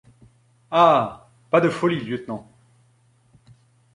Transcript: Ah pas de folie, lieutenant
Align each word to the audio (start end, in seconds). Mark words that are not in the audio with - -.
Ah 0.71 1.29
pas 1.51 1.61
de 1.61 1.69
folie, 1.69 2.03
lieutenant 2.03 2.49